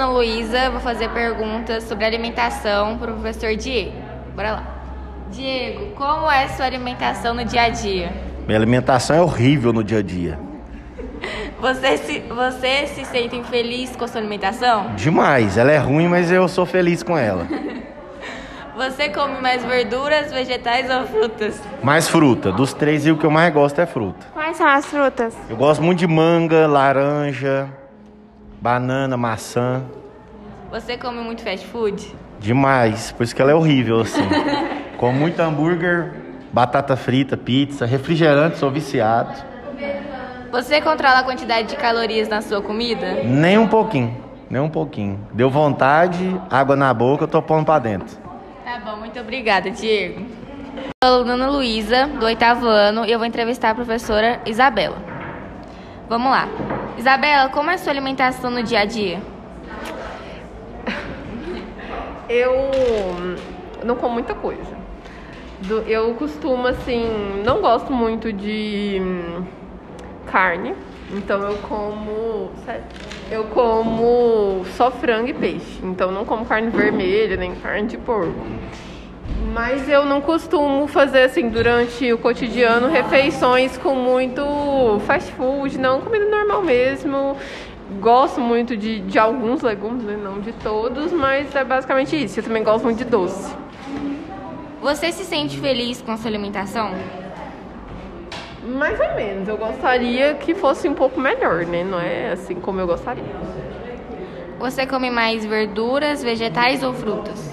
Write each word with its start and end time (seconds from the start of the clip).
Ana 0.00 0.12
Luísa, 0.12 0.70
vou 0.70 0.80
fazer 0.80 1.10
perguntas 1.10 1.84
sobre 1.84 2.06
alimentação 2.06 2.96
para 2.96 3.10
o 3.12 3.16
professor 3.16 3.54
Diego. 3.54 3.92
Bora 4.34 4.52
lá. 4.52 4.62
Diego, 5.30 5.94
como 5.94 6.30
é 6.30 6.48
sua 6.48 6.64
alimentação 6.64 7.34
no 7.34 7.44
dia 7.44 7.64
a 7.64 7.68
dia? 7.68 8.10
Minha 8.46 8.58
alimentação 8.58 9.14
é 9.14 9.20
horrível 9.20 9.74
no 9.74 9.84
dia 9.84 9.98
a 9.98 10.02
dia. 10.02 10.38
Você 11.60 11.98
se, 11.98 12.20
você 12.20 12.86
se 12.86 13.04
sente 13.04 13.42
feliz 13.44 13.94
com 13.94 14.06
a 14.06 14.08
sua 14.08 14.22
alimentação? 14.22 14.94
Demais. 14.96 15.58
Ela 15.58 15.72
é 15.72 15.76
ruim, 15.76 16.08
mas 16.08 16.32
eu 16.32 16.48
sou 16.48 16.64
feliz 16.64 17.02
com 17.02 17.18
ela. 17.18 17.46
Você 18.74 19.10
come 19.10 19.38
mais 19.42 19.62
verduras, 19.62 20.32
vegetais 20.32 20.88
ou 20.88 21.06
frutas? 21.08 21.60
Mais 21.82 22.08
fruta. 22.08 22.50
Dos 22.50 22.72
três, 22.72 23.06
o 23.06 23.16
que 23.16 23.26
eu 23.26 23.30
mais 23.30 23.52
gosto 23.52 23.78
é 23.78 23.84
fruta. 23.84 24.26
Quais 24.32 24.56
são 24.56 24.66
as 24.66 24.86
frutas? 24.86 25.36
Eu 25.50 25.58
gosto 25.58 25.82
muito 25.82 25.98
de 25.98 26.06
manga, 26.06 26.66
laranja, 26.66 27.68
banana, 28.60 29.16
maçã. 29.16 29.82
Você 30.70 30.96
come 30.96 31.20
muito 31.20 31.42
fast 31.42 31.66
food? 31.66 32.14
Demais. 32.38 33.12
Por 33.12 33.24
isso 33.24 33.34
que 33.34 33.42
ela 33.42 33.50
é 33.50 33.54
horrível, 33.54 34.00
assim. 34.00 34.22
Como 34.98 35.18
muito 35.18 35.40
hambúrguer, 35.40 36.12
batata 36.52 36.94
frita, 36.94 37.36
pizza, 37.36 37.86
refrigerante, 37.86 38.58
sou 38.58 38.70
viciado. 38.70 39.50
Você 40.52 40.80
controla 40.80 41.20
a 41.20 41.22
quantidade 41.22 41.68
de 41.68 41.76
calorias 41.76 42.28
na 42.28 42.42
sua 42.42 42.60
comida? 42.60 43.22
Nem 43.24 43.56
um 43.56 43.68
pouquinho. 43.68 44.16
Nem 44.50 44.60
um 44.60 44.68
pouquinho. 44.68 45.20
Deu 45.32 45.48
vontade, 45.48 46.40
água 46.50 46.74
na 46.74 46.92
boca, 46.92 47.24
eu 47.24 47.28
tô 47.28 47.40
pondo 47.40 47.64
pra 47.64 47.78
dentro. 47.78 48.18
Tá 48.64 48.80
bom, 48.84 48.96
muito 48.96 49.18
obrigada, 49.18 49.70
Diego. 49.70 50.26
Sou 51.02 51.20
aluna 51.20 51.48
Luísa, 51.48 52.08
do 52.08 52.26
oitavo 52.26 52.66
ano, 52.66 53.04
e 53.06 53.12
eu 53.12 53.18
vou 53.18 53.26
entrevistar 53.26 53.70
a 53.70 53.74
professora 53.74 54.40
Isabela. 54.44 54.96
Vamos 56.08 56.30
lá. 56.30 56.48
Isabela, 57.00 57.48
como 57.48 57.70
é 57.70 57.74
a 57.76 57.78
sua 57.78 57.92
alimentação 57.92 58.50
no 58.50 58.62
dia 58.62 58.80
a 58.80 58.84
dia? 58.84 59.22
Eu 62.28 62.52
não 63.82 63.96
como 63.96 64.12
muita 64.12 64.34
coisa. 64.34 64.78
Eu 65.86 66.12
costumo, 66.14 66.66
assim, 66.66 67.42
não 67.42 67.62
gosto 67.62 67.90
muito 67.90 68.30
de 68.30 68.98
hum, 69.00 69.46
carne. 70.26 70.74
Então 71.10 71.40
eu 71.40 71.56
como. 71.62 72.50
Eu 73.30 73.44
como 73.44 74.62
só 74.76 74.90
frango 74.90 75.28
e 75.28 75.34
peixe. 75.34 75.80
Então 75.82 76.12
não 76.12 76.26
como 76.26 76.44
carne 76.44 76.68
vermelha, 76.68 77.34
nem 77.34 77.54
carne 77.54 77.88
de 77.88 77.96
porco. 77.96 78.44
Mas 79.52 79.88
eu 79.88 80.04
não 80.04 80.20
costumo 80.20 80.86
fazer 80.86 81.22
assim 81.22 81.48
durante 81.48 82.12
o 82.12 82.18
cotidiano 82.18 82.86
refeições 82.86 83.76
com 83.76 83.96
muito 83.96 85.00
fast 85.06 85.32
food, 85.32 85.76
não 85.76 86.00
comida 86.00 86.24
normal 86.26 86.62
mesmo. 86.62 87.36
Gosto 88.00 88.40
muito 88.40 88.76
de, 88.76 89.00
de 89.00 89.18
alguns 89.18 89.62
legumes, 89.62 90.04
né? 90.04 90.16
não 90.22 90.40
de 90.40 90.52
todos, 90.52 91.12
mas 91.12 91.52
é 91.54 91.64
basicamente 91.64 92.22
isso. 92.22 92.38
Eu 92.38 92.44
também 92.44 92.62
gosto 92.62 92.84
muito 92.84 92.98
de 92.98 93.04
doce. 93.04 93.52
Você 94.80 95.10
se 95.10 95.24
sente 95.24 95.58
feliz 95.58 96.00
com 96.00 96.12
a 96.12 96.16
sua 96.16 96.30
alimentação? 96.30 96.92
Mais 98.64 99.00
ou 99.00 99.14
menos. 99.16 99.48
Eu 99.48 99.56
gostaria 99.56 100.34
que 100.34 100.54
fosse 100.54 100.88
um 100.88 100.94
pouco 100.94 101.18
melhor, 101.20 101.66
né? 101.66 101.82
Não 101.82 101.98
é 101.98 102.30
assim 102.30 102.54
como 102.54 102.80
eu 102.80 102.86
gostaria. 102.86 103.24
Você 104.60 104.86
come 104.86 105.10
mais 105.10 105.44
verduras, 105.44 106.22
vegetais 106.22 106.84
ou 106.84 106.94
frutas? 106.94 107.49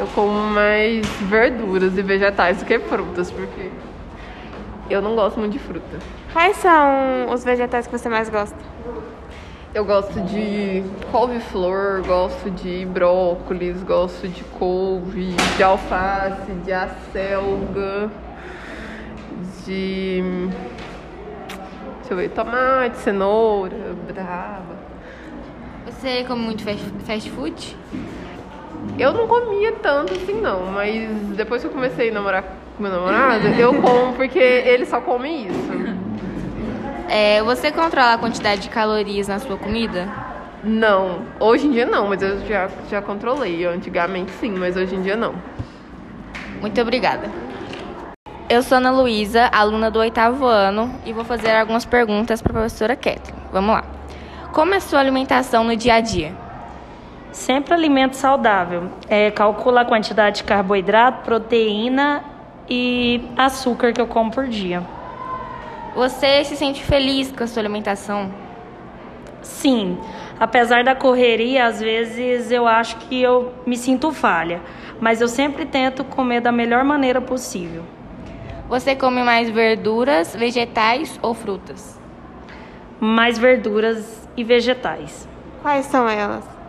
Eu 0.00 0.06
como 0.14 0.32
mais 0.32 1.06
verduras 1.28 1.98
e 1.98 2.00
vegetais 2.00 2.56
do 2.56 2.64
que 2.64 2.78
frutas, 2.78 3.30
porque 3.30 3.70
eu 4.88 5.02
não 5.02 5.14
gosto 5.14 5.38
muito 5.38 5.52
de 5.52 5.58
fruta. 5.58 5.98
Quais 6.32 6.56
são 6.56 7.30
os 7.30 7.44
vegetais 7.44 7.86
que 7.86 7.98
você 7.98 8.08
mais 8.08 8.30
gosta? 8.30 8.56
Eu 9.74 9.84
gosto 9.84 10.18
de 10.22 10.82
couve-flor, 11.12 12.02
gosto 12.06 12.50
de 12.50 12.86
brócolis, 12.86 13.82
gosto 13.82 14.26
de 14.26 14.42
couve, 14.58 15.34
de 15.58 15.62
alface, 15.62 16.50
de 16.64 16.72
acelga, 16.72 18.10
de. 19.66 20.22
Deixa 21.98 22.12
eu 22.12 22.16
ver, 22.16 22.30
tomate, 22.30 22.96
cenoura, 22.96 23.94
brava. 24.10 24.80
Você 25.84 26.24
come 26.24 26.40
muito 26.40 26.64
fast 26.64 26.84
fast 27.04 27.30
food? 27.32 27.76
Eu 28.98 29.12
não 29.12 29.26
comia 29.26 29.72
tanto 29.72 30.12
assim, 30.12 30.40
não, 30.40 30.66
mas 30.66 31.10
depois 31.36 31.62
que 31.62 31.68
eu 31.68 31.72
comecei 31.72 32.10
a 32.10 32.12
namorar 32.12 32.44
com 32.76 32.82
meu 32.82 32.92
namorado, 32.92 33.46
eu 33.48 33.74
como 33.80 34.12
porque 34.14 34.38
ele 34.38 34.84
só 34.84 35.00
come 35.00 35.46
isso. 35.46 35.70
É, 37.08 37.42
você 37.42 37.72
controla 37.72 38.14
a 38.14 38.18
quantidade 38.18 38.62
de 38.62 38.68
calorias 38.68 39.26
na 39.26 39.38
sua 39.38 39.56
comida? 39.56 40.08
Não, 40.62 41.22
hoje 41.40 41.66
em 41.66 41.72
dia 41.72 41.86
não, 41.86 42.08
mas 42.08 42.22
eu 42.22 42.46
já, 42.46 42.68
já 42.88 43.00
controlei. 43.00 43.64
Antigamente 43.64 44.30
sim, 44.32 44.50
mas 44.50 44.76
hoje 44.76 44.94
em 44.94 45.02
dia 45.02 45.16
não. 45.16 45.34
Muito 46.60 46.78
obrigada. 46.80 47.28
Eu 48.48 48.62
sou 48.62 48.78
Ana 48.78 48.90
Luísa, 48.90 49.48
aluna 49.52 49.90
do 49.90 49.98
oitavo 49.98 50.44
ano, 50.44 50.94
e 51.06 51.12
vou 51.12 51.24
fazer 51.24 51.52
algumas 51.52 51.84
perguntas 51.84 52.42
para 52.42 52.52
a 52.52 52.54
professora 52.54 52.94
Kathleen. 52.94 53.34
Vamos 53.52 53.74
lá. 53.74 53.84
Como 54.52 54.74
é 54.74 54.76
a 54.76 54.80
sua 54.80 55.00
alimentação 55.00 55.64
no 55.64 55.74
dia 55.74 55.94
a 55.94 56.00
dia? 56.00 56.34
Sempre 57.32 57.74
alimento 57.74 58.16
saudável. 58.16 58.90
É, 59.08 59.30
calcula 59.30 59.82
a 59.82 59.84
quantidade 59.84 60.38
de 60.38 60.44
carboidrato, 60.44 61.24
proteína 61.24 62.24
e 62.68 63.22
açúcar 63.36 63.92
que 63.92 64.00
eu 64.00 64.06
como 64.06 64.30
por 64.30 64.46
dia. 64.46 64.82
Você 65.94 66.44
se 66.44 66.56
sente 66.56 66.82
feliz 66.82 67.32
com 67.32 67.42
a 67.42 67.46
sua 67.46 67.62
alimentação? 67.62 68.32
Sim, 69.42 69.98
apesar 70.38 70.84
da 70.84 70.94
correria, 70.94 71.66
às 71.66 71.80
vezes 71.80 72.50
eu 72.50 72.66
acho 72.66 72.96
que 72.96 73.20
eu 73.20 73.52
me 73.66 73.76
sinto 73.76 74.12
falha, 74.12 74.60
mas 75.00 75.20
eu 75.20 75.28
sempre 75.28 75.64
tento 75.64 76.04
comer 76.04 76.40
da 76.40 76.52
melhor 76.52 76.84
maneira 76.84 77.20
possível. 77.20 77.82
Você 78.68 78.94
come 78.94 79.22
mais 79.22 79.50
verduras, 79.50 80.36
vegetais 80.36 81.18
ou 81.22 81.34
frutas? 81.34 81.98
Mais 83.00 83.36
verduras 83.38 84.28
e 84.36 84.44
vegetais. 84.44 85.28
Quais 85.62 85.86
são 85.86 86.08
elas? 86.08 86.59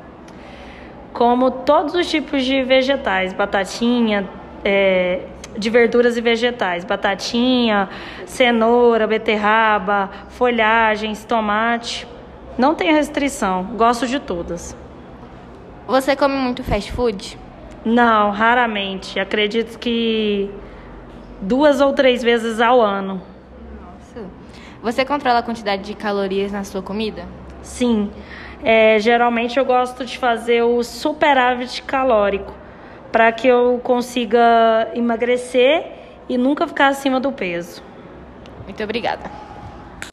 Como 1.14 1.52
todos 1.52 1.94
os 1.94 2.10
tipos 2.10 2.44
de 2.46 2.64
vegetais, 2.64 3.34
batatinha, 3.34 4.30
é, 4.64 5.22
de 5.58 5.70
verduras 5.70 6.16
e 6.18 6.22
vegetais, 6.22 6.86
batatinha, 6.86 7.90
cenoura, 8.26 9.06
beterraba, 9.06 10.10
folhagens, 10.30 11.26
tomate. 11.26 12.08
Não 12.58 12.76
tem 12.76 12.94
restrição, 12.94 13.64
gosto 13.76 14.08
de 14.08 14.20
todas. 14.20 14.76
Você 15.88 16.16
come 16.16 16.36
muito 16.36 16.64
fast 16.64 16.92
food? 16.92 17.38
Não, 17.84 18.32
raramente. 18.32 19.20
Acredito 19.20 19.78
que 19.80 20.50
duas 21.42 21.82
ou 21.82 21.92
três 21.94 22.22
vezes 22.22 22.62
ao 22.62 22.80
ano. 22.80 23.22
Você 24.82 25.06
controla 25.06 25.40
a 25.40 25.44
quantidade 25.44 25.84
de 25.84 25.94
calorias 25.94 26.52
na 26.52 26.64
sua 26.64 26.82
comida? 26.82 27.26
Sim. 27.62 28.10
É, 28.64 29.00
geralmente 29.00 29.58
eu 29.58 29.66
gosto 29.66 30.06
de 30.06 30.18
fazer 30.18 30.62
o 30.62 30.84
superávit 30.84 31.82
calórico 31.84 32.54
para 33.12 33.32
que 33.32 33.48
eu 33.48 33.80
consiga 33.84 34.90
emagrecer 34.94 35.86
e 36.30 36.38
nunca 36.38 36.68
ficar 36.68 36.88
acima 36.88 37.20
do 37.20 37.32
peso. 37.32 37.84
Muito 38.66 38.82
obrigada. 38.84 39.41